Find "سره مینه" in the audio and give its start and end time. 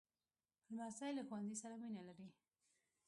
1.63-2.01